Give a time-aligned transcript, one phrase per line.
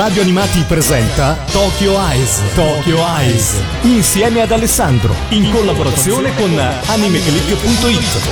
[0.00, 2.40] Radio Animati presenta Tokyo Eyes.
[2.54, 3.60] Tokyo Eyes.
[3.82, 5.14] Insieme ad Alessandro.
[5.28, 8.28] In collaborazione con animeclick.it.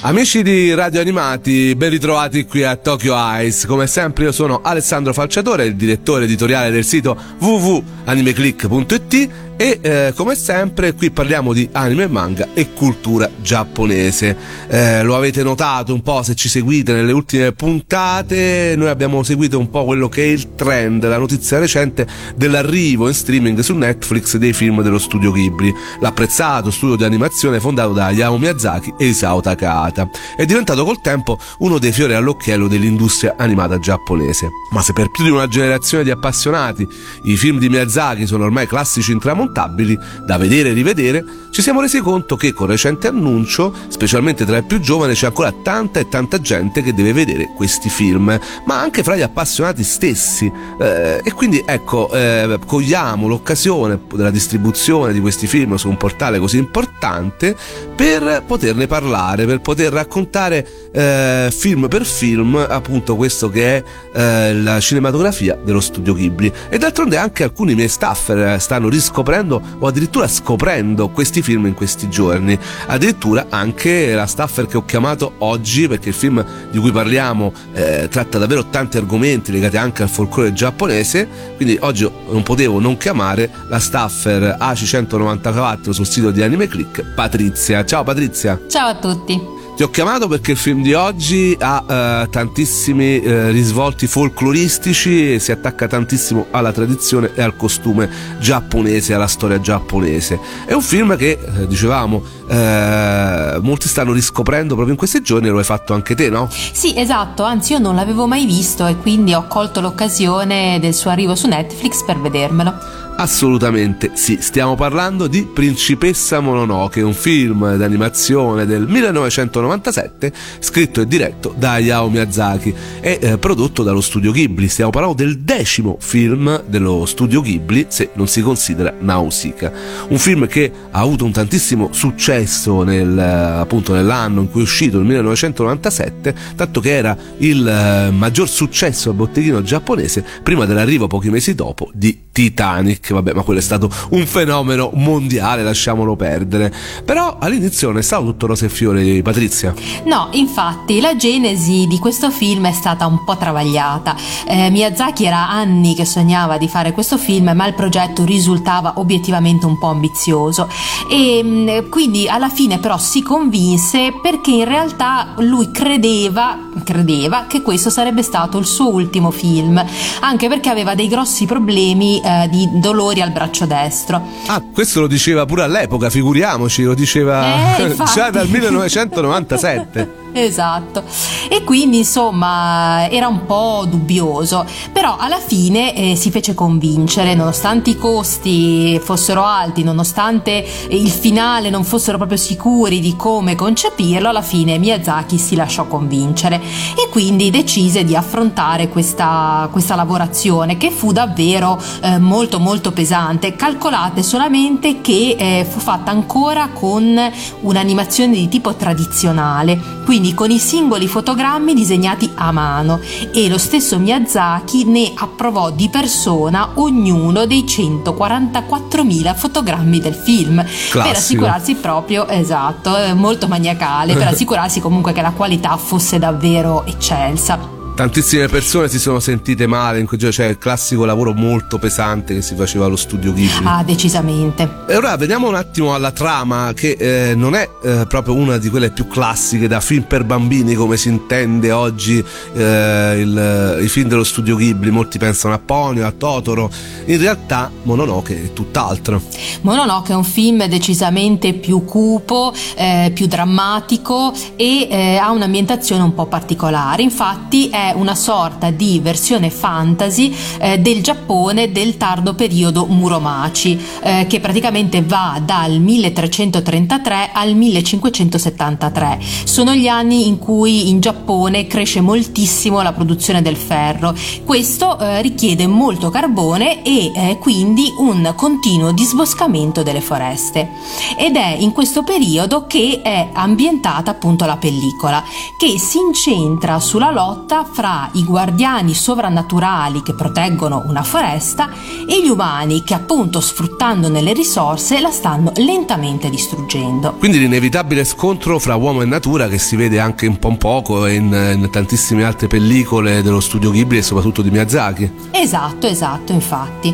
[0.00, 3.66] Amici di Radio Animati, ben ritrovati qui a Tokyo Eyes.
[3.66, 9.28] Come sempre io sono Alessandro Falciatore, il direttore editoriale del sito www.animeclick.it
[9.60, 14.36] e eh, come sempre qui parliamo di anime, manga e cultura giapponese.
[14.68, 19.58] Eh, lo avete notato un po' se ci seguite nelle ultime puntate, noi abbiamo seguito
[19.58, 24.36] un po' quello che è il trend, la notizia recente dell'arrivo in streaming su Netflix
[24.36, 29.40] dei film dello studio Ghibli, l'apprezzato studio di animazione fondato da Hayao Miyazaki e Isao
[29.40, 30.08] Takahata.
[30.36, 34.50] È diventato col tempo uno dei fiori all'occhiello dell'industria animata giapponese.
[34.70, 36.86] Ma se per più di una generazione di appassionati
[37.24, 41.80] i film di Miyazaki sono ormai classici intramontabili, incontabili da vedere e rivedere, ci siamo
[41.80, 46.08] resi conto che con recente annuncio, specialmente tra i più giovani, c'è ancora tanta e
[46.08, 50.50] tanta gente che deve vedere questi film, ma anche fra gli appassionati stessi.
[50.80, 56.38] Eh, e quindi ecco, eh, cogliamo l'occasione della distribuzione di questi film su un portale
[56.38, 57.56] così importante
[57.96, 64.54] per poterne parlare, per poter raccontare eh, film per film appunto questo che è eh,
[64.54, 66.52] la cinematografia dello studio Ghibli.
[66.68, 71.74] E d'altronde anche alcuni miei staffer stanno riscoprendo scoprendo o addirittura scoprendo questi film in
[71.74, 72.58] questi giorni.
[72.86, 78.08] Addirittura anche la staffer che ho chiamato oggi, perché il film di cui parliamo eh,
[78.10, 83.50] tratta davvero tanti argomenti legati anche al folklore giapponese, quindi oggi non potevo non chiamare
[83.68, 87.84] la staffer AC194 sul sito di Anime Click, Patrizia.
[87.84, 88.60] Ciao Patrizia.
[88.68, 89.57] Ciao a tutti.
[89.78, 91.84] Ti ho chiamato perché il film di oggi ha
[92.22, 99.14] eh, tantissimi eh, risvolti folcloristici e si attacca tantissimo alla tradizione e al costume giapponese,
[99.14, 100.40] alla storia giapponese.
[100.64, 105.58] È un film che, eh, dicevamo, eh, molti stanno riscoprendo proprio in questi giorni, lo
[105.58, 106.48] hai fatto anche te, no?
[106.50, 111.10] Sì, esatto, anzi io non l'avevo mai visto e quindi ho colto l'occasione del suo
[111.10, 113.06] arrivo su Netflix per vedermelo.
[113.20, 121.52] Assolutamente sì, stiamo parlando di Principessa Mononoke, un film d'animazione del 1997 scritto e diretto
[121.58, 124.68] da Hayao Miyazaki e eh, prodotto dallo studio Ghibli.
[124.68, 129.72] Stiamo parlando del decimo film dello studio Ghibli, se non si considera Nausicaa.
[130.10, 134.96] Un film che ha avuto un tantissimo successo nel, appunto nell'anno in cui è uscito,
[134.96, 141.30] il 1997, tanto che era il eh, maggior successo al botteghino giapponese prima dell'arrivo pochi
[141.30, 146.72] mesi dopo di Titanic vabbè, ma quello è stato un fenomeno mondiale, lasciamolo perdere.
[147.04, 149.74] Però all'inizio non è stato tutto rose e fiori, Patrizia.
[150.04, 154.14] No, infatti, la genesi di questo film è stata un po' travagliata.
[154.46, 159.66] Eh, Miyazaki era anni che sognava di fare questo film, ma il progetto risultava obiettivamente
[159.66, 160.68] un po' ambizioso.
[161.10, 167.62] E mm, quindi alla fine però si convinse perché in realtà lui credeva, credeva che
[167.62, 169.84] questo sarebbe stato il suo ultimo film,
[170.20, 174.22] anche perché aveva dei grossi problemi eh, di dolori al braccio destro.
[174.46, 180.26] Ah, questo lo diceva pure all'epoca, figuriamoci, lo diceva eh, già dal 1997.
[180.44, 181.02] Esatto.
[181.48, 187.90] E quindi insomma era un po' dubbioso, però alla fine eh, si fece convincere, nonostante
[187.90, 194.42] i costi fossero alti, nonostante il finale non fossero proprio sicuri di come concepirlo, alla
[194.42, 201.12] fine Miyazaki si lasciò convincere e quindi decise di affrontare questa, questa lavorazione che fu
[201.12, 203.56] davvero eh, molto molto pesante.
[203.56, 207.18] Calcolate solamente che eh, fu fatta ancora con
[207.60, 213.00] un'animazione di tipo tradizionale, quindi quindi con i singoli fotogrammi disegnati a mano
[213.32, 221.02] e lo stesso Miyazaki ne approvò di persona ognuno dei 144.000 fotogrammi del film Classico.
[221.02, 227.76] per assicurarsi proprio, esatto, molto maniacale, per assicurarsi comunque che la qualità fosse davvero eccelsa
[227.98, 232.32] tantissime persone si sono sentite male in quel giorno, cioè il classico lavoro molto pesante
[232.32, 233.66] che si faceva allo studio Ghibli.
[233.66, 234.84] Ah, decisamente.
[234.86, 238.68] E ora veniamo un attimo alla trama, che eh, non è eh, proprio una di
[238.68, 244.08] quelle più classiche da film per bambini come si intende oggi eh, il, i film
[244.08, 244.90] dello studio Ghibli.
[244.90, 246.70] Molti pensano a Ponyo, a Totoro.
[247.06, 249.20] In realtà Mononoke è tutt'altro.
[249.62, 256.14] Mononoke è un film decisamente più cupo, eh, più drammatico e eh, ha un'ambientazione un
[256.14, 257.02] po' particolare.
[257.02, 264.26] Infatti è una sorta di versione fantasy eh, del Giappone del tardo periodo Muromachi, eh,
[264.28, 269.18] che praticamente va dal 1333 al 1573.
[269.44, 274.14] Sono gli anni in cui in Giappone cresce moltissimo la produzione del ferro.
[274.44, 280.68] Questo eh, richiede molto carbone e eh, quindi un continuo disboscamento delle foreste.
[281.16, 285.22] Ed è in questo periodo che è ambientata appunto la pellicola,
[285.58, 291.70] che si incentra sulla lotta fra i guardiani sovrannaturali che proteggono una foresta
[292.08, 297.14] e gli umani che appunto sfruttandone le risorse la stanno lentamente distruggendo.
[297.20, 301.26] Quindi l'inevitabile scontro fra uomo e natura che si vede anche un po' poco in,
[301.54, 305.12] in tantissime altre pellicole dello studio Ghibli e soprattutto di Miyazaki.
[305.30, 306.92] Esatto, esatto, infatti.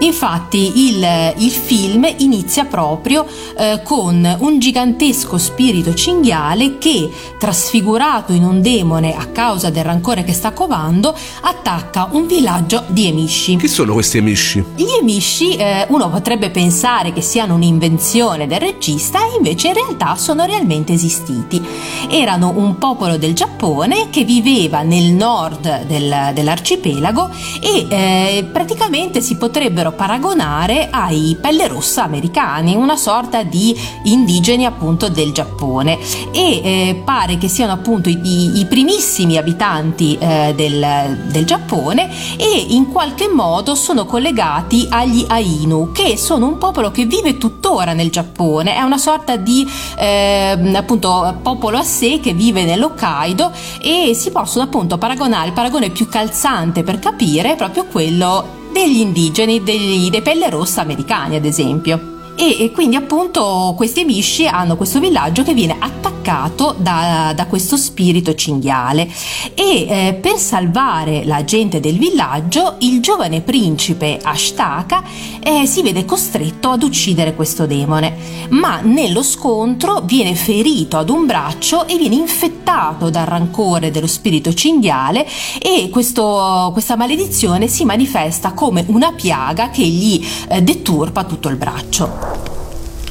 [0.00, 8.44] Infatti il, il film inizia proprio eh, con un gigantesco spirito cinghiale che, trasfigurato in
[8.44, 13.56] un demone a causa del rancore che sta covando, attacca un villaggio di emisci.
[13.56, 14.62] Chi sono questi emisci?
[14.76, 20.44] Gli emisci eh, uno potrebbe pensare che siano un'invenzione del regista invece in realtà sono
[20.44, 21.64] realmente esistiti.
[22.10, 27.30] Erano un popolo del Giappone che viveva nel nord del, dell'arcipelago
[27.62, 33.74] e eh, praticamente si potrebbero potrebbero paragonare ai pelle rossa americani, una sorta di
[34.04, 35.98] indigeni appunto del Giappone
[36.32, 42.66] e eh, pare che siano appunto i, i primissimi abitanti eh, del, del, Giappone e
[42.68, 48.10] in qualche modo sono collegati agli Ainu che sono un popolo che vive tuttora nel
[48.10, 49.68] Giappone, è una sorta di
[49.98, 53.50] eh, appunto popolo a sé che vive nell'Hokkaido
[53.80, 58.98] e si possono appunto paragonare, il paragone più calzante per capire è proprio quello degli
[58.98, 62.15] indigeni, degli, dei pelle rossa americani ad esempio.
[62.38, 67.78] E, e, quindi appunto questi amici hanno questo villaggio che viene attaccato da, da questo
[67.78, 69.08] spirito cinghiale
[69.54, 75.02] e eh, per salvare la gente del villaggio il giovane principe Ashtaka
[75.42, 78.14] eh, si vede costretto ad uccidere questo demone
[78.50, 84.52] ma nello scontro viene ferito ad un braccio e viene infettato dal rancore dello spirito
[84.52, 85.26] cinghiale
[85.58, 91.56] e questo, questa maledizione si manifesta come una piaga che gli eh, deturpa tutto il
[91.56, 92.25] braccio.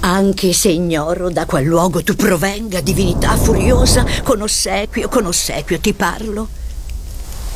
[0.08, 5.94] Anche se ignoro da qual luogo tu provenga, divinità furiosa, con ossequio, con ossequio ti
[5.94, 6.48] parlo.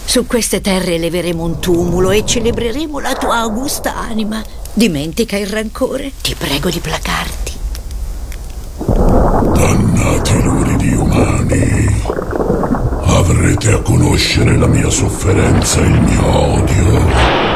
[0.04, 4.44] Su queste terre eleveremo un tumulo e celebreremo la tua augusta anima.
[4.74, 7.54] Dimentica il rancore, ti prego di placarti.
[9.54, 12.04] Dannati luridi umani,
[13.04, 17.49] avrete a conoscere la mia sofferenza e il mio odio.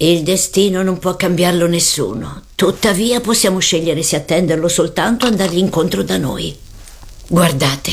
[0.00, 2.42] Il destino non può cambiarlo nessuno.
[2.54, 6.56] Tuttavia possiamo scegliere se attenderlo soltanto o andargli incontro da noi.
[7.26, 7.90] Guardate.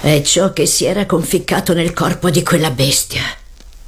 [0.00, 3.22] È ciò che si era conficcato nel corpo di quella bestia.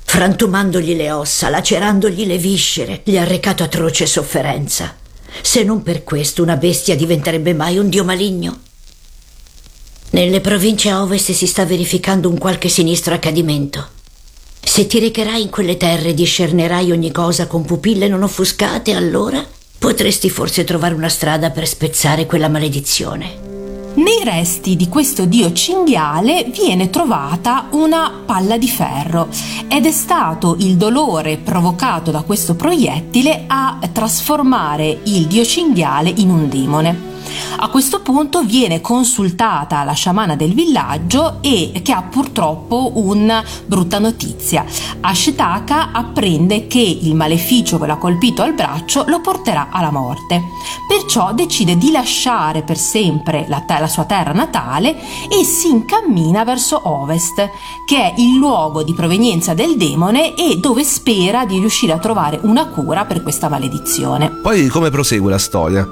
[0.02, 4.96] Frantumandogli le ossa, lacerandogli le viscere, gli ha recato atroce sofferenza.
[5.42, 8.58] Se non per questo una bestia diventerebbe mai un dio maligno.
[10.10, 14.00] Nelle province a ovest si sta verificando un qualche sinistro accadimento.
[14.64, 19.44] Se ti recherai in quelle terre e discernerai ogni cosa con pupille non offuscate, allora
[19.78, 23.50] potresti forse trovare una strada per spezzare quella maledizione.
[23.94, 29.28] Nei resti di questo dio cinghiale viene trovata una palla di ferro
[29.68, 36.30] ed è stato il dolore provocato da questo proiettile a trasformare il dio cinghiale in
[36.30, 37.11] un demone.
[37.56, 43.98] A questo punto viene consultata la sciamana del villaggio e che ha purtroppo una brutta
[43.98, 44.64] notizia.
[45.00, 50.42] Ashitaka apprende che il maleficio che l'ha colpito al braccio lo porterà alla morte.
[50.88, 54.96] Perciò decide di lasciare per sempre la, la sua terra natale
[55.28, 57.48] e si incammina verso ovest,
[57.86, 62.40] che è il luogo di provenienza del demone e dove spera di riuscire a trovare
[62.42, 64.30] una cura per questa maledizione.
[64.30, 65.88] Poi come prosegue la storia?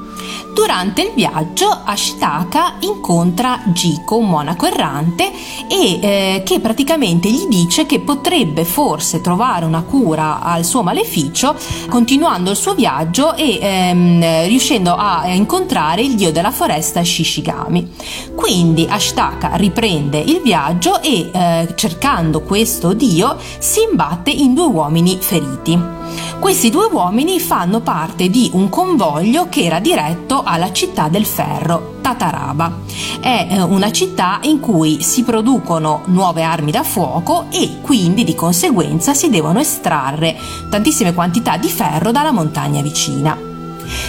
[0.52, 5.30] Durante il viaggio Ashitaka incontra Jiko, un monaco errante,
[5.68, 11.54] e eh, che praticamente gli dice che potrebbe forse trovare una cura al suo maleficio
[11.90, 17.92] continuando il suo viaggio e ehm, riuscendo a incontrare il dio della foresta Shishigami.
[18.34, 25.18] Quindi Ashtaka riprende il viaggio e eh, cercando questo dio si imbatte in due uomini
[25.20, 25.99] feriti.
[26.38, 31.98] Questi due uomini fanno parte di un convoglio che era diretto alla città del ferro,
[32.00, 32.78] Tataraba.
[33.20, 38.34] È eh, una città in cui si producono nuove armi da fuoco e quindi di
[38.34, 40.36] conseguenza si devono estrarre
[40.70, 43.49] tantissime quantità di ferro dalla montagna vicina.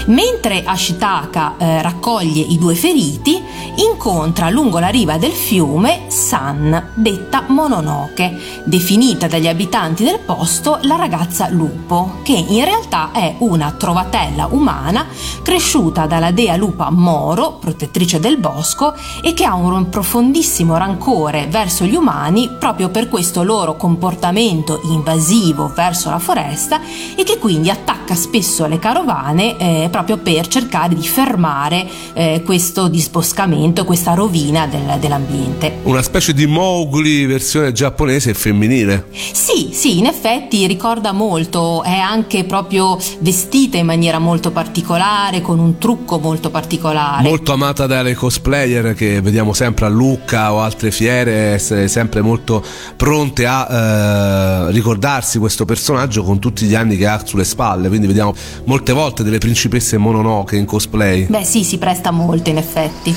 [0.05, 3.41] Mentre Ashitaka eh, raccoglie i due feriti,
[3.75, 10.95] incontra lungo la riva del fiume San, detta Mononoke, definita dagli abitanti del posto la
[10.95, 15.05] ragazza lupo, che in realtà è una trovatella umana
[15.43, 21.85] cresciuta dalla dea lupa Moro, protettrice del bosco, e che ha un profondissimo rancore verso
[21.85, 26.79] gli umani proprio per questo loro comportamento invasivo verso la foresta
[27.15, 32.41] e che quindi attacca spesso le carovane eh, eh, proprio per cercare di fermare eh,
[32.45, 35.79] questo disboscamento, questa rovina del, dell'ambiente.
[35.83, 39.05] Una specie di Mowgli versione giapponese e femminile.
[39.31, 45.59] Sì, sì, in effetti ricorda molto, è anche proprio vestita in maniera molto particolare, con
[45.59, 47.23] un trucco molto particolare.
[47.23, 52.63] Molto amata dalle cosplayer che vediamo sempre a Lucca o altre fiere, essere sempre molto
[52.95, 57.87] pronte a eh, ricordarsi questo personaggio con tutti gli anni che ha sulle spalle.
[57.87, 58.33] Quindi vediamo
[58.65, 61.27] molte volte delle principesse Mononoke in cosplay.
[61.27, 63.15] Beh, sì, si presta molto in effetti.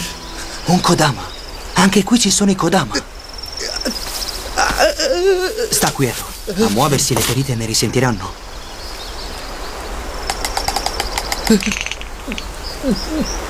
[0.66, 1.22] Un Kodama.
[1.74, 2.94] Anche qui ci sono i Kodama.
[5.70, 6.22] Sta quieto.
[6.58, 8.30] A muoversi le ferite ne risentiranno.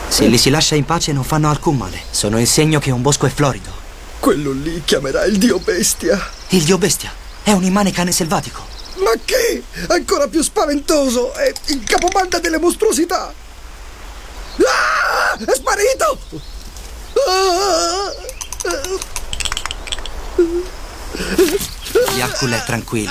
[0.07, 2.01] Se li si lascia in pace non fanno alcun male.
[2.11, 3.73] Sono il segno che un bosco è florido.
[4.21, 6.21] Quello lì chiamerà il dio bestia.
[6.51, 7.11] Il dio bestia
[7.43, 8.74] è un immane cane selvatico.
[8.97, 9.63] Ma che?
[9.89, 11.33] Ancora più spaventoso!
[11.33, 13.33] È il capobanda delle mostruosità!
[14.59, 15.37] Ah!
[15.37, 16.19] È sparito!
[17.27, 18.13] Ah!
[22.17, 23.11] Yakul è tranquillo.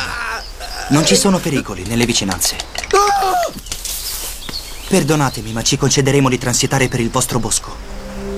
[0.90, 2.56] Non ci sono pericoli nelle vicinanze.
[2.92, 3.52] Ah!
[4.88, 7.93] Perdonatemi, ma ci concederemo di transitare per il vostro bosco.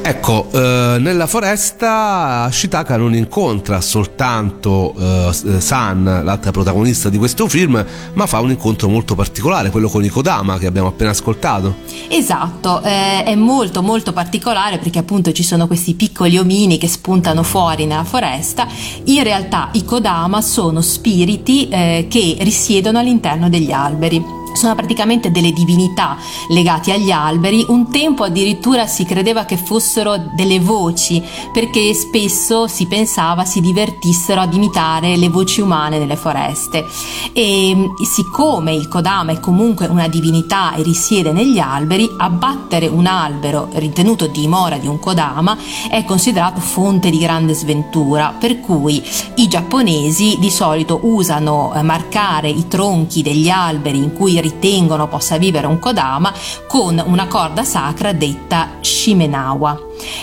[0.08, 7.84] Ecco, eh, nella foresta Ashitaka non incontra soltanto eh, San, l'altra protagonista di questo film,
[8.14, 11.78] ma fa un incontro molto particolare, quello con i Kodama che abbiamo appena ascoltato.
[12.08, 17.42] Esatto, eh, è molto molto particolare perché appunto ci sono questi piccoli omini che spuntano
[17.42, 18.68] fuori nella foresta.
[19.06, 25.52] In realtà i Kodama sono spiriti eh, che risiedono all'interno degli alberi sono praticamente delle
[25.52, 26.18] divinità
[26.50, 27.66] legate agli alberi.
[27.68, 34.42] Un tempo addirittura si credeva che fossero delle voci, perché spesso si pensava si divertissero
[34.42, 36.86] ad imitare le voci umane nelle foreste.
[37.34, 43.70] E siccome il Kodama è comunque una divinità e risiede negli alberi, abbattere un albero
[43.74, 45.58] ritenuto dimora di un Kodama
[45.90, 49.02] è considerato fonte di grande sventura, per cui
[49.36, 55.38] i giapponesi di solito usano eh, marcare i tronchi degli alberi in cui ritengono possa
[55.38, 56.32] vivere un Kodama
[56.68, 59.80] con una corda sacra detta Shimenawa.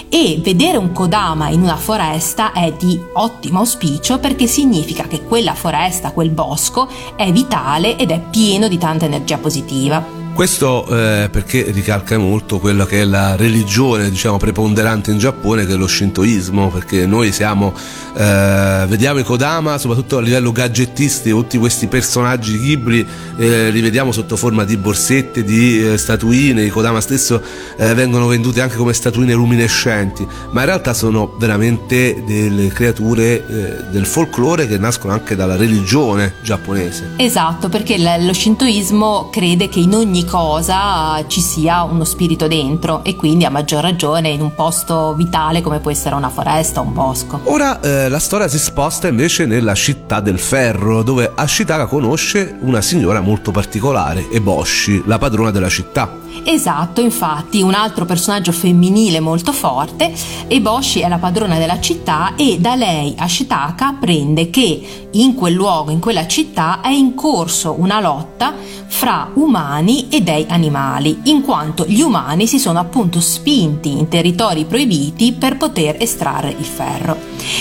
[0.09, 5.55] E vedere un Kodama in una foresta è di ottimo auspicio perché significa che quella
[5.55, 10.22] foresta, quel bosco è vitale ed è pieno di tanta energia positiva.
[10.35, 15.75] Questo eh, perché ricalca molto quella che è la religione, diciamo, preponderante in Giappone, che
[15.75, 17.75] è lo shintoismo, perché noi siamo,
[18.17, 24.11] eh, vediamo i Kodama, soprattutto a livello gadgettistico, tutti questi personaggi libri eh, li vediamo
[24.11, 27.41] sotto forma di borsette, di eh, statuine, i Kodama stesso
[27.77, 33.85] eh, vengono venduti anche come statuine luminescenti, ma in realtà sono veramente delle creature eh,
[33.91, 37.12] del folklore che nascono anche dalla religione giapponese.
[37.17, 43.17] Esatto, perché lo shintoismo crede che in ogni cosa ci sia uno spirito dentro e
[43.17, 46.93] quindi a maggior ragione in un posto vitale come può essere una foresta o un
[46.93, 47.41] bosco.
[47.45, 52.81] Ora eh, la storia si sposta invece nella città del ferro dove Ashitaka conosce una
[52.81, 56.22] signora molto particolare, Eboshi, la padrona della città.
[56.45, 60.12] Esatto, infatti, un altro personaggio femminile molto forte,
[60.49, 65.91] Eboshi è la padrona della città e da lei Ashitaka apprende che in quel luogo,
[65.91, 68.55] in quella città, è in corso una lotta
[68.87, 74.65] fra umani e dei animali, in quanto gli umani si sono appunto spinti in territori
[74.65, 77.17] proibiti per poter estrarre il ferro.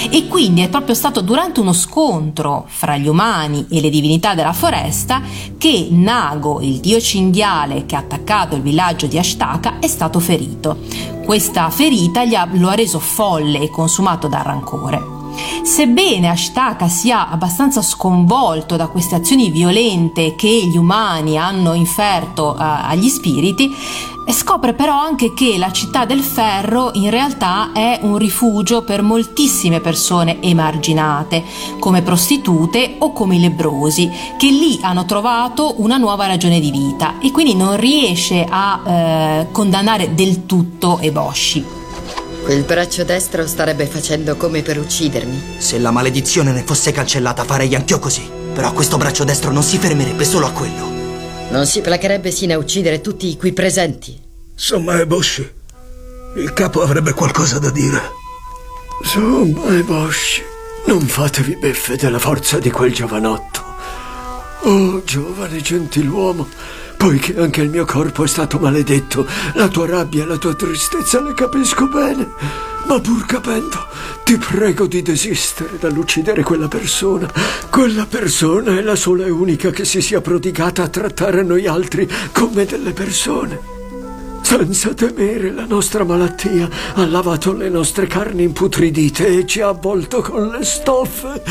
[0.09, 4.53] E quindi è proprio stato durante uno scontro fra gli umani e le divinità della
[4.53, 5.21] foresta
[5.57, 10.77] che Nago, il dio cinghiale che ha attaccato il villaggio di Ashtaka, è stato ferito.
[11.25, 15.19] Questa ferita ha, lo ha reso folle e consumato dal rancore.
[15.63, 22.57] Sebbene Ashtaka sia abbastanza sconvolto da queste azioni violente che gli umani hanno inferto uh,
[22.59, 23.71] agli spiriti,
[24.29, 29.79] scopre però anche che la città del ferro in realtà è un rifugio per moltissime
[29.79, 31.43] persone emarginate,
[31.79, 37.19] come prostitute o come i lebrosi, che lì hanno trovato una nuova ragione di vita
[37.19, 41.79] e quindi non riesce a eh, condannare del tutto Eboshi.
[42.43, 45.55] Quel braccio destro starebbe facendo come per uccidermi.
[45.57, 48.27] Se la maledizione ne fosse cancellata farei anch'io così.
[48.53, 51.00] Però questo braccio destro non si fermerebbe solo a quello.
[51.51, 54.17] Non si placherebbe sino a uccidere tutti i qui presenti.
[54.53, 55.47] Insomma, Eboshi,
[56.37, 58.01] il capo avrebbe qualcosa da dire.
[59.01, 60.41] Insomma, Eboshi,
[60.85, 63.63] non fatevi beffe della forza di quel giovanotto.
[64.61, 66.47] Oh, giovane gentiluomo,
[67.01, 71.19] Poiché anche il mio corpo è stato maledetto, la tua rabbia e la tua tristezza
[71.19, 72.29] le capisco bene.
[72.85, 73.87] Ma pur capendo,
[74.31, 77.29] ti prego di desistere dall'uccidere quella persona.
[77.69, 82.09] Quella persona è la sola e unica che si sia prodigata a trattare noi altri
[82.31, 83.59] come delle persone.
[84.41, 90.21] Senza temere la nostra malattia ha lavato le nostre carni imputridite e ci ha avvolto
[90.21, 91.43] con le stoffe.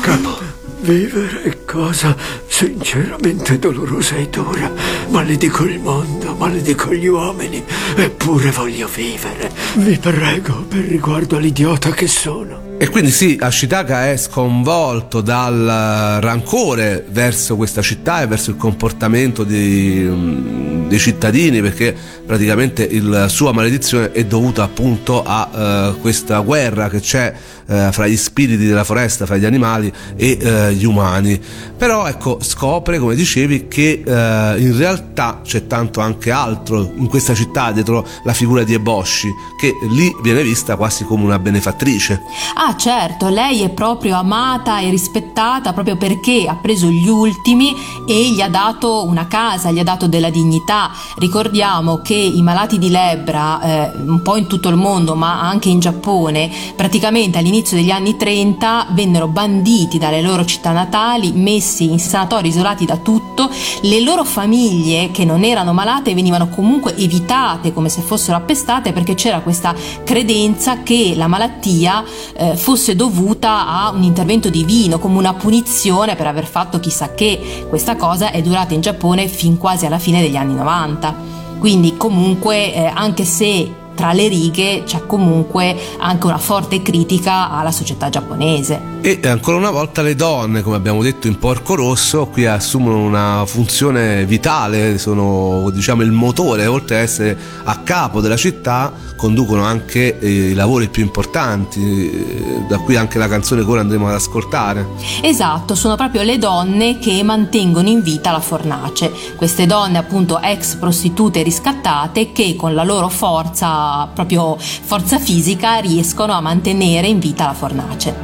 [0.00, 0.57] Capo.
[0.80, 2.16] Vivere è cosa
[2.46, 4.72] sinceramente dolorosa e dura.
[5.08, 7.62] Maledico il mondo, maledico gli uomini,
[7.96, 9.50] eppure voglio vivere.
[9.74, 12.66] Vi prego, per riguardo all'idiota che sono.
[12.80, 19.42] E quindi sì, Ashitaka è sconvolto dal rancore verso questa città e verso il comportamento
[19.42, 21.92] di, mm, dei cittadini perché
[22.24, 27.34] praticamente la sua maledizione è dovuta appunto a uh, questa guerra che c'è
[27.68, 31.40] uh, fra gli spiriti della foresta, fra gli animali e uh, gli umani.
[31.76, 37.70] Però ecco, scopre, come dicevi, che in realtà c'è tanto anche altro in questa città
[37.70, 39.28] dietro la figura di Eboshi,
[39.60, 42.20] che lì viene vista quasi come una benefattrice.
[42.56, 47.72] Ah certo, lei è proprio amata e rispettata proprio perché ha preso gli ultimi
[48.08, 50.90] e gli ha dato una casa, gli ha dato della dignità.
[51.18, 55.68] Ricordiamo che i malati di lebbra, eh, un po' in tutto il mondo, ma anche
[55.68, 61.98] in Giappone, praticamente all'inizio degli anni 30 vennero banditi dalle loro città natali, messi in
[61.98, 63.50] sanatori isolati da tutto,
[63.82, 69.14] le loro famiglie che non erano malate venivano comunque evitate come se fossero appestate perché
[69.14, 69.74] c'era questa
[70.04, 72.04] credenza che la malattia
[72.36, 77.66] eh, fosse dovuta a un intervento divino, come una punizione per aver fatto chissà che.
[77.68, 81.36] Questa cosa è durata in Giappone fin quasi alla fine degli anni 90.
[81.58, 87.72] Quindi comunque, eh, anche se tra le righe c'è comunque anche una forte critica alla
[87.72, 88.96] società giapponese.
[89.00, 93.42] E ancora una volta le donne, come abbiamo detto in Porco Rosso, qui assumono una
[93.44, 100.18] funzione vitale, sono diciamo il motore, oltre ad essere a capo della città, conducono anche
[100.20, 104.14] eh, i lavori più importanti, eh, da qui anche la canzone che ora andremo ad
[104.14, 104.86] ascoltare.
[105.22, 110.76] Esatto, sono proprio le donne che mantengono in vita la fornace, queste donne appunto ex
[110.76, 117.46] prostitute riscattate che con la loro forza proprio forza fisica riescono a mantenere in vita
[117.46, 118.14] la fornace.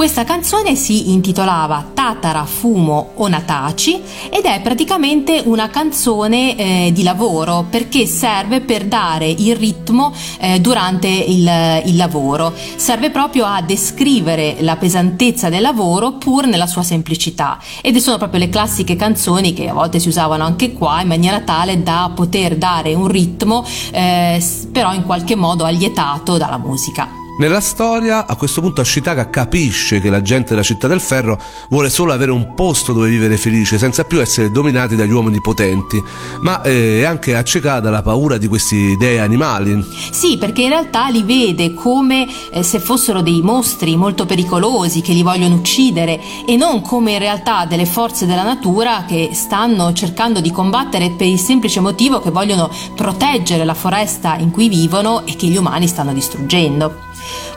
[0.00, 7.66] 'Questa canzone si intitolava Tatara Fumo Onatachi ed è praticamente una canzone eh, di lavoro
[7.68, 14.56] perché serve per dare il ritmo eh, durante il, il, lavoro, serve proprio a descrivere
[14.60, 19.68] la pesantezza del lavoro pur nella sua semplicità ed sono proprio le classiche canzoni che
[19.68, 24.42] a volte si usavano anche qua in maniera tale da poter dare un ritmo eh,
[24.72, 27.19] però in qualche modo allietato dalla musica.
[27.40, 31.88] Nella storia, a questo punto Ashitaka capisce che la gente della città del ferro vuole
[31.88, 35.98] solo avere un posto dove vivere felice, senza più essere dominati dagli uomini potenti,
[36.42, 39.82] ma eh, è anche accecata dalla paura di questi dei animali.
[40.10, 45.14] Sì, perché in realtà li vede come eh, se fossero dei mostri molto pericolosi che
[45.14, 50.42] li vogliono uccidere e non come in realtà delle forze della natura che stanno cercando
[50.42, 55.36] di combattere per il semplice motivo che vogliono proteggere la foresta in cui vivono e
[55.36, 57.08] che gli umani stanno distruggendo.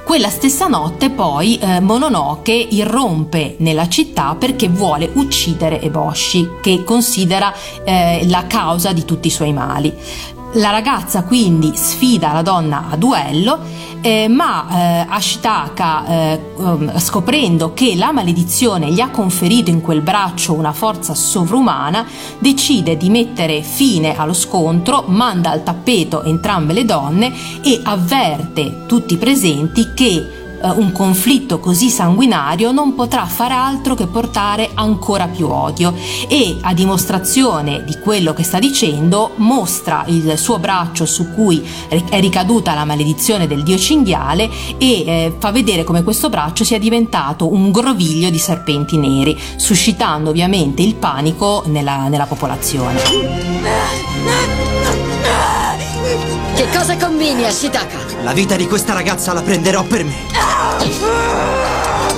[0.03, 7.53] Quella stessa notte poi eh, Mononoke irrompe nella città perché vuole uccidere Eboshi, che considera
[7.83, 9.93] eh, la causa di tutti i suoi mali.
[10.55, 13.59] La ragazza quindi sfida la donna a duello
[14.03, 20.01] eh, ma eh, Ashitaka eh, um, scoprendo che la maledizione gli ha conferito in quel
[20.01, 22.05] braccio una forza sovrumana
[22.37, 27.31] decide di mettere fine allo scontro, manda al tappeto entrambe le donne
[27.63, 34.07] e avverte tutti i presenti che un conflitto così sanguinario non potrà far altro che
[34.07, 35.93] portare ancora più odio
[36.27, 42.19] e a dimostrazione di quello che sta dicendo mostra il suo braccio su cui è
[42.19, 47.51] ricaduta la maledizione del dio cinghiale e eh, fa vedere come questo braccio sia diventato
[47.51, 53.01] un groviglio di serpenti neri, suscitando ovviamente il panico nella, nella popolazione.
[56.63, 57.97] Che cosa combini, Ashitaka?
[58.23, 60.15] La vita di questa ragazza la prenderò per me.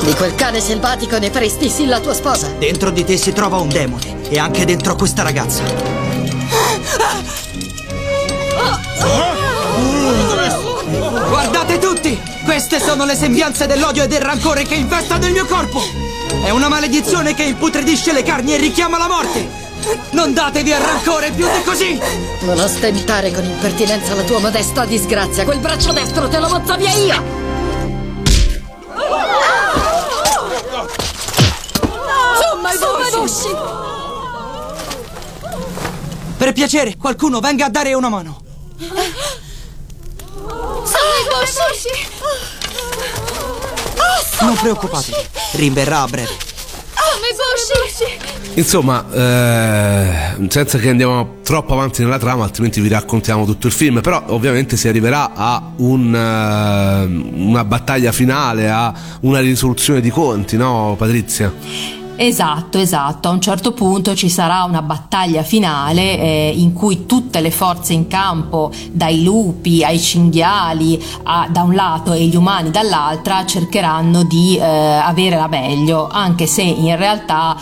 [0.01, 2.49] Di quel cane selvatico ne faresti sì la tua sposa.
[2.59, 5.63] Dentro di te si trova un demone e anche dentro questa ragazza.
[11.27, 12.21] Guardate tutti!
[12.43, 15.81] Queste sono le sembianze dell'odio e del rancore che infestano il mio corpo!
[16.43, 19.64] È una maledizione che imputredisce le carni e richiama la morte!
[20.11, 21.99] Non datevi al rancore più di così!
[22.41, 25.43] Non ostentare con impertinenza la tua modesta disgrazia.
[25.43, 27.23] Quel braccio destro te lo mozzo via io!
[32.31, 32.77] Insomma, i
[33.15, 33.55] busci!
[36.37, 38.41] Per piacere, qualcuno venga a dare una mano.
[38.77, 39.01] Sono
[41.21, 42.07] i busci!
[44.41, 46.44] Non preoccupatevi, rinverrà a breve.
[47.33, 48.59] Sono i busci!
[48.59, 54.01] Insomma, eh, senza che andiamo troppo avanti nella trama, altrimenti vi raccontiamo tutto il film,
[54.01, 60.55] però ovviamente si arriverà a un, uh, una battaglia finale, a una risoluzione di conti,
[60.55, 62.04] no Patrizia?
[62.17, 63.27] Esatto, esatto.
[63.27, 67.93] A un certo punto ci sarà una battaglia finale eh, in cui tutte le forze
[67.93, 74.23] in campo, dai lupi ai cinghiali a, da un lato e gli umani dall'altra, cercheranno
[74.23, 77.57] di eh, avere la meglio, anche se in realtà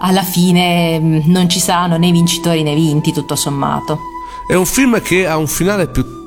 [0.00, 3.98] alla fine mm, non ci saranno né vincitori né vinti, tutto sommato.
[4.48, 6.21] È un film che ha un finale piuttosto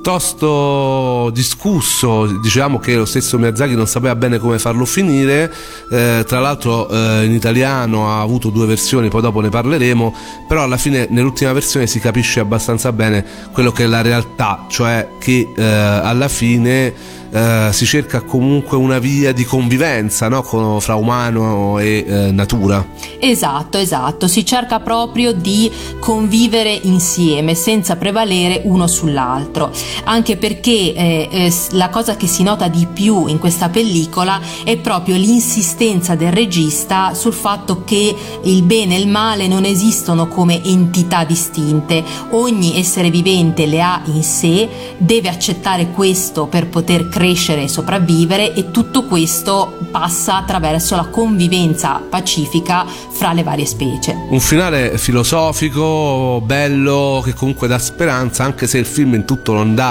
[1.32, 5.52] discusso, diciamo che lo stesso Miyazaki non sapeva bene come farlo finire,
[5.90, 10.14] eh, tra l'altro eh, in italiano ha avuto due versioni, poi dopo ne parleremo,
[10.46, 15.08] però alla fine nell'ultima versione si capisce abbastanza bene quello che è la realtà, cioè
[15.18, 16.94] che eh, alla fine
[17.30, 20.42] eh, si cerca comunque una via di convivenza no?
[20.42, 22.84] Con, fra umano e eh, natura.
[23.18, 29.70] Esatto, esatto, si cerca proprio di convivere insieme senza prevalere uno sull'altro,
[30.04, 34.76] anche perché eh, eh, la cosa che si nota di più in questa pellicola è
[34.78, 40.62] proprio l'insistenza del regista sul fatto che il bene e il male non esistono come
[40.62, 47.62] entità distinte, ogni essere vivente le ha in sé, deve accettare questo per poter crescere
[47.62, 54.14] e sopravvivere e tutto questo passa attraverso la convivenza pacifica fra le varie specie.
[54.28, 59.74] Un finale filosofico, bello, che comunque dà speranza, anche se il film in tutto non
[59.74, 59.85] dà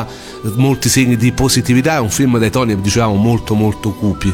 [0.56, 4.34] molti segni di positività, è un film dai toni, dicevamo, molto molto cupi.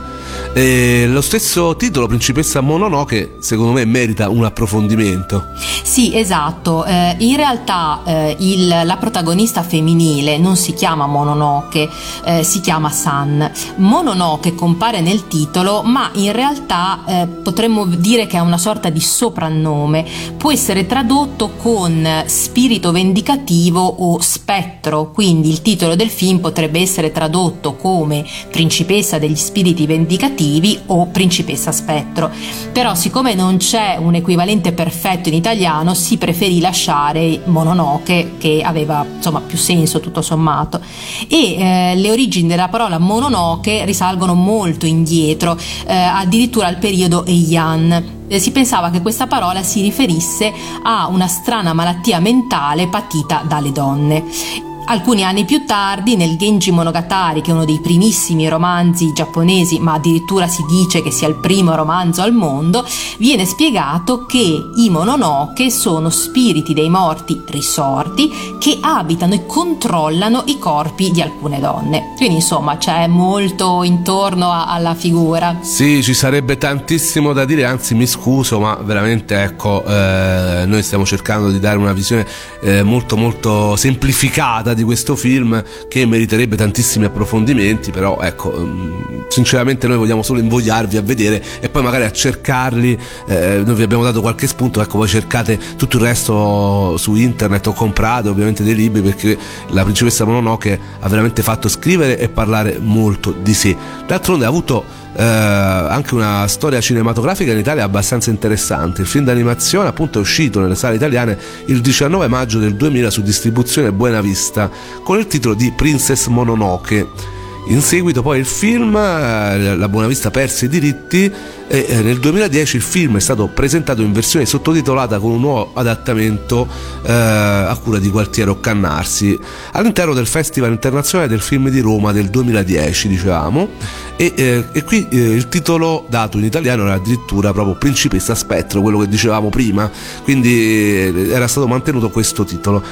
[0.54, 5.48] E lo stesso titolo, Principessa Mononoke, secondo me merita un approfondimento.
[5.84, 6.86] Sì, esatto.
[6.86, 11.90] Eh, in realtà eh, il, la protagonista femminile non si chiama Mononoke,
[12.24, 13.52] eh, si chiama San.
[13.76, 19.02] Mononoke compare nel titolo, ma in realtà eh, potremmo dire che è una sorta di
[19.02, 20.06] soprannome.
[20.38, 27.12] Può essere tradotto con spirito vendicativo o spettro, quindi il titolo del film potrebbe essere
[27.12, 32.30] tradotto come Principessa degli spiriti vendicativi o Principessa spettro.
[32.72, 39.06] Però siccome non c'è un equivalente perfetto in italiano, si preferì lasciare Mononoke che aveva
[39.16, 40.82] insomma più senso tutto sommato.
[41.28, 48.20] E eh, le origini della parola mononoke risalgono molto indietro, eh, addirittura al periodo Heian.
[48.28, 50.52] Eh, si pensava che questa parola si riferisse
[50.84, 54.71] a una strana malattia mentale patita dalle donne.
[54.84, 59.94] Alcuni anni più tardi, nel Genji Monogatari, che è uno dei primissimi romanzi giapponesi, ma
[59.94, 62.86] addirittura si dice che sia il primo romanzo al mondo,
[63.18, 70.58] viene spiegato che i Mononoke sono spiriti dei morti risorti che abitano e controllano i
[70.58, 72.14] corpi di alcune donne.
[72.18, 75.60] Quindi insomma c'è molto intorno a, alla figura.
[75.62, 81.06] Sì, ci sarebbe tantissimo da dire, anzi mi scuso, ma veramente ecco, eh, noi stiamo
[81.06, 82.28] cercando di dare una visione
[82.62, 89.22] eh, molto molto semplificata strada di questo film che meriterebbe tantissimi approfondimenti, però ecco, mm,
[89.28, 93.84] sinceramente noi vogliamo solo invogliarvi a vedere e poi magari a cercarli, eh, noi vi
[93.84, 98.64] abbiamo dato qualche spunto, ecco voi cercate tutto il resto su internet o comprate ovviamente
[98.64, 99.38] dei libri perché
[99.70, 103.76] la principessa Mononoke ha veramente fatto scrivere e parlare molto di sé.
[104.08, 109.02] D'altronde ha avuto eh, anche una storia cinematografica in Italia abbastanza interessante.
[109.02, 113.22] Il film d'animazione appunto è uscito nelle sale italiane il 19 maggio del 2000 su
[113.22, 114.70] distribuzione Buena Vista
[115.04, 117.40] con il titolo di Princess Mononoke.
[117.68, 121.32] In seguito poi il film, eh, la Buona Vista perse i diritti
[121.68, 125.72] e eh, nel 2010 il film è stato presentato in versione sottotitolata con un nuovo
[125.76, 126.68] adattamento
[127.04, 129.40] eh, a cura di Gualtiero Cannarsi
[129.72, 133.70] all'interno del Festival Internazionale del Film di Roma del 2010 diciamo.
[134.18, 138.82] E, eh, e qui eh, il titolo dato in italiano era addirittura proprio Principessa Spettro
[138.82, 139.90] quello che dicevamo prima.
[140.24, 142.84] Quindi eh, era stato mantenuto questo titolo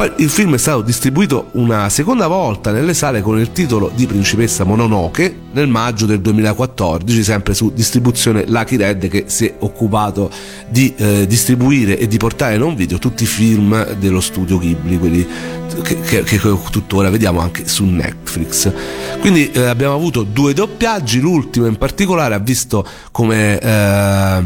[0.00, 4.06] poi il film è stato distribuito una seconda volta nelle sale con il titolo di
[4.06, 10.30] Principessa Mononoke nel maggio del 2014, sempre su distribuzione Lucky Red che si è occupato
[10.70, 14.98] di eh, distribuire e di portare in un video tutti i film dello studio Ghibli,
[14.98, 15.28] quelli
[15.82, 18.72] che, che, che tuttora vediamo anche su Netflix.
[19.20, 24.42] Quindi eh, abbiamo avuto due doppiaggi, l'ultimo in particolare ha visto come eh,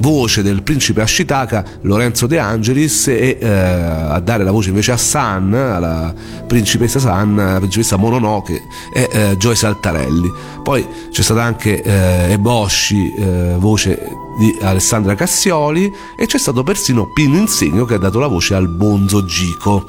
[0.00, 4.96] voce del principe Ashitaka Lorenzo De Angelis e eh, a dare la voce invece a
[4.96, 6.14] San, alla
[6.46, 8.62] principessa San, la principessa Mononoke
[8.94, 10.30] e eh, Joy Saltarelli.
[10.62, 17.12] Poi c'è stata anche eh, Eboshi, eh, voce di Alessandra Cassioli e c'è stato persino
[17.12, 19.88] Pino Insegno che ha dato la voce al Bonzo Gico.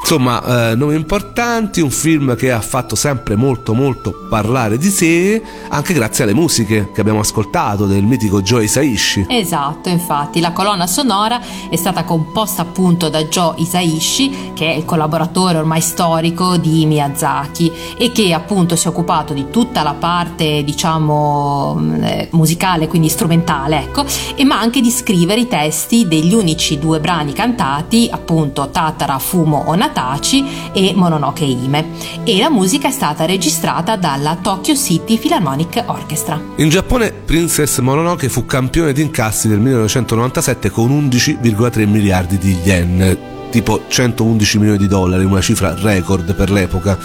[0.00, 5.40] Insomma, eh, nomi importanti, un film che ha fatto sempre molto molto parlare di sé,
[5.68, 9.26] anche grazie alle musiche che abbiamo ascoltato del mitico Joe Isaishi.
[9.28, 14.84] Esatto, infatti, la colonna sonora è stata composta appunto da Joe Isaishi, che è il
[14.84, 20.64] collaboratore ormai storico di Miyazaki e che appunto si è occupato di tutta la parte,
[20.64, 26.80] diciamo, eh, musicale, quindi strumentale, ecco, e ma anche di scrivere i testi degli unici
[26.80, 31.90] due brani cantati, appunto Tatara Fumo Onatari Taci e Mononoke Hime
[32.24, 36.40] e la musica è stata registrata dalla Tokyo City Philharmonic Orchestra.
[36.56, 43.29] In Giappone Princess Mononoke fu campione di incassi del 1997 con 11,3 miliardi di yen
[43.50, 46.98] tipo 111 milioni di dollari, una cifra record per l'epoca.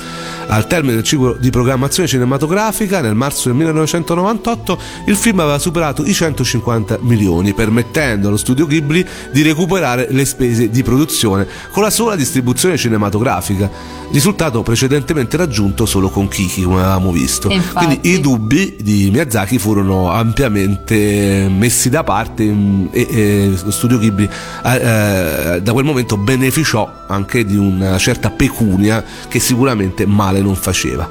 [0.48, 6.06] Al termine del ciclo di programmazione cinematografica, nel marzo del 1998, il film aveva superato
[6.06, 11.90] i 150 milioni, permettendo allo studio Ghibli di recuperare le spese di produzione con la
[11.90, 13.70] sola distribuzione cinematografica,
[14.12, 17.50] risultato precedentemente raggiunto solo con Kiki, come avevamo visto.
[17.50, 17.86] Infatti.
[17.86, 22.44] Quindi i dubbi di Miyazaki furono ampiamente messi da parte
[22.92, 24.30] e, e lo studio Ghibli
[24.64, 31.10] eh, da quel momento beneficiò anche di una certa pecunia che sicuramente male non faceva.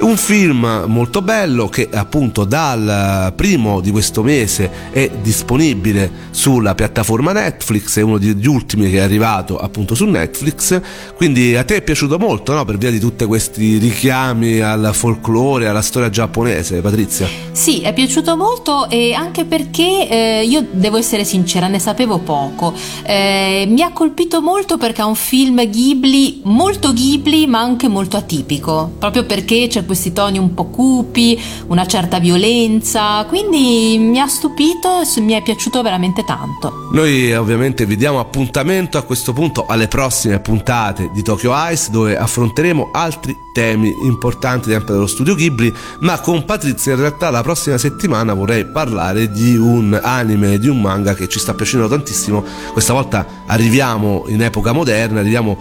[0.00, 7.32] Un film molto bello che appunto dal primo di questo mese è disponibile sulla piattaforma
[7.32, 10.80] Netflix, è uno degli ultimi che è arrivato appunto su Netflix,
[11.16, 12.64] quindi a te è piaciuto molto no?
[12.64, 17.28] per via di tutti questi richiami al folklore, alla storia giapponese, Patrizia?
[17.52, 22.74] Sì, è piaciuto molto e anche perché eh, io devo essere sincera, ne sapevo poco.
[23.04, 28.16] Eh, mi ha colpito molto perché è un film Ghibli, molto Ghibli ma anche molto
[28.16, 34.26] atipico, proprio perché c'è questi toni un po' cupi, una certa violenza, quindi mi ha
[34.26, 36.88] stupito e mi è piaciuto veramente tanto.
[36.92, 42.16] Noi ovviamente vi diamo appuntamento a questo punto alle prossime puntate di Tokyo Ice dove
[42.16, 47.78] affronteremo altri temi importanti sempre dello studio Ghibli, ma con Patrizia in realtà la prossima
[47.78, 52.42] settimana vorrei parlare di un anime, di un manga che ci sta piacendo tantissimo.
[52.72, 55.56] Questa volta arriviamo in epoca moderna, arriviamo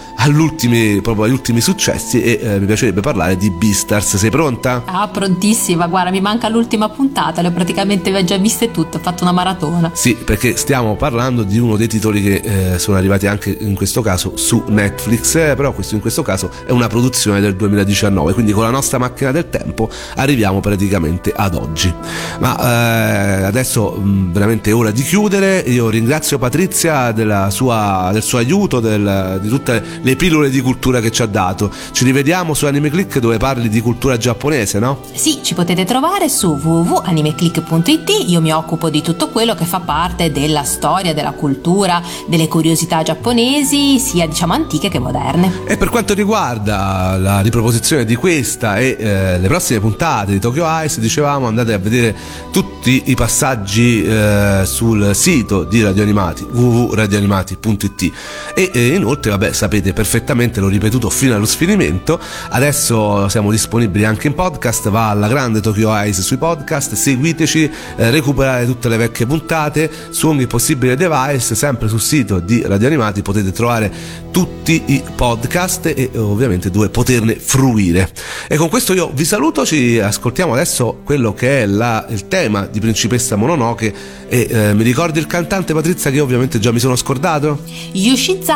[1.02, 4.18] proprio agli ultimi successi e eh, mi piacerebbe parlare di Beastars.
[4.18, 4.84] Sei pronta?
[4.86, 9.24] Ah, prontissima, guarda, mi manca l'ultima puntata, le ho praticamente già viste tutte, ho fatto
[9.24, 9.92] una maratona.
[9.94, 14.02] Sì, perché stiamo parlando di uno dei titoli che eh, sono arrivati anche in questo
[14.02, 18.52] caso su Netflix, eh, però questo in questo caso è una produzione del 2019, quindi
[18.52, 21.94] con la nostra macchina del tempo arriviamo praticamente ad oggi.
[22.40, 27.12] Ma eh, adesso mh, veramente è ora di chiudere, io ringrazio Patrizia
[27.50, 31.72] sua, del suo aiuto, del, di tutte le pillole di cultura che ci ha dato.
[31.92, 35.02] Ci rivediamo su Anime Click dove parli di cultura giapponese, no?
[35.14, 40.32] Sì, ci potete trovare su www.animeclick.it, io mi occupo di tutto quello che fa parte
[40.32, 45.62] della storia, della cultura, delle curiosità giapponesi, sia diciamo antiche che moderne.
[45.66, 50.66] E per quanto riguarda la riproposizione di questa e eh, le prossime puntate di Tokyo
[50.84, 52.16] Ice, dicevamo andate a vedere
[52.52, 58.12] tutti i passaggi eh, sul sito di Radio Animati www.radioanimati.it
[58.54, 64.26] e e inoltre vabbè sapete perfettamente l'ho ripetuto fino allo sfinimento adesso siamo disponibili anche
[64.26, 69.28] in podcast va alla grande Tokyo Eyes sui podcast seguiteci eh, recuperare tutte le vecchie
[69.28, 73.92] puntate su ogni possibile device sempre sul sito di Radio Animati potete trovare
[74.32, 78.10] tutti i podcast e ovviamente dove poterne fruire
[78.48, 82.66] e con questo io vi saluto ci ascoltiamo adesso quello che è la, il tema
[82.66, 83.94] di Principessa Mononoke
[84.28, 87.60] e eh, mi ricordi il cantante Patrizia che ovviamente già mi sono scordato?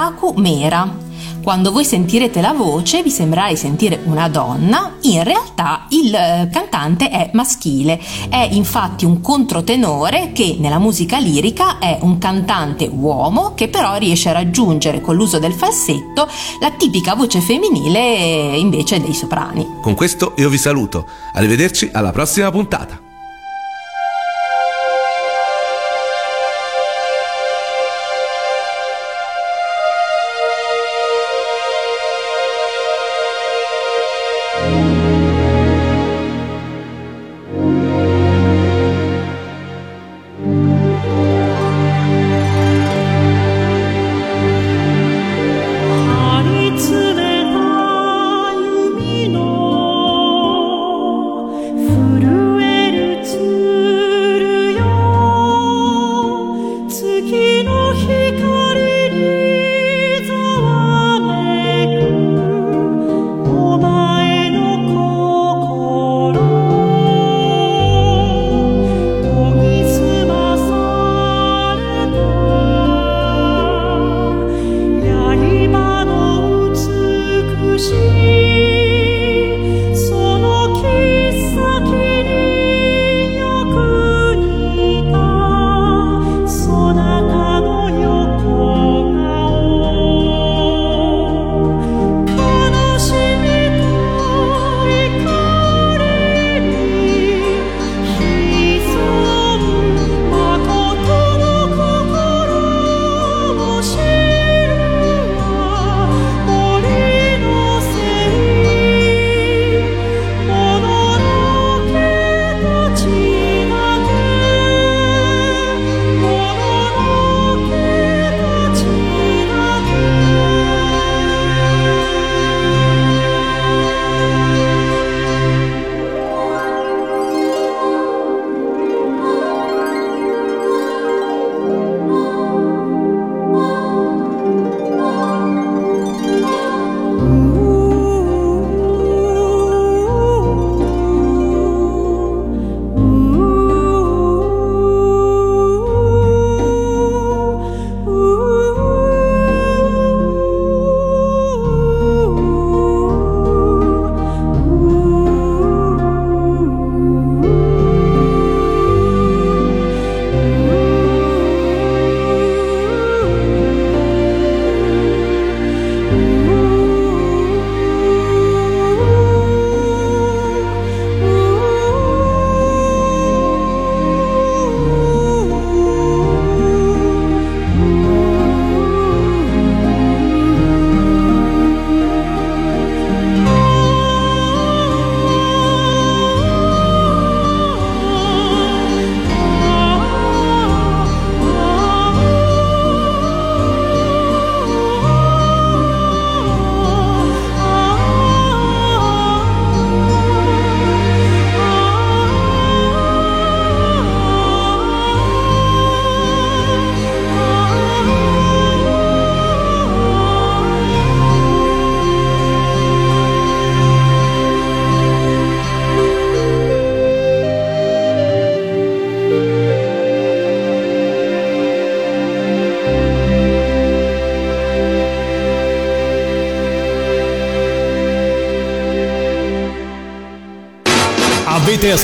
[0.08, 1.06] Yoshizaku Mera.
[1.44, 6.50] Quando voi sentirete la voce vi sembrerà di sentire una donna, in realtà il eh,
[6.52, 13.54] cantante è maschile, è infatti un controtenore che nella musica lirica è un cantante uomo
[13.54, 16.28] che però riesce a raggiungere con l'uso del falsetto
[16.60, 19.66] la tipica voce femminile invece dei soprani.
[19.82, 23.07] Con questo io vi saluto, arrivederci alla prossima puntata.